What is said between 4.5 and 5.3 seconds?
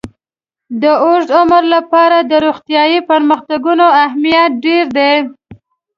ډېر دی.